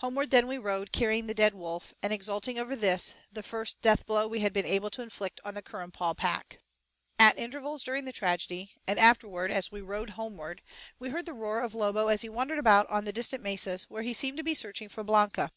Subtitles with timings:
[0.00, 4.04] Homeward then we rode, carrying the dead wolf, and exulting over this, the first death
[4.04, 6.58] blow we had been able to inflict on the Currumpaw pack.
[7.18, 10.60] At intervals during the tragedy, and afterward as we rode homeward,
[10.98, 14.02] we heard the roar of Lobo as he wandered about on the distant mesas, where
[14.02, 15.50] he seemed to be searching for Blanca.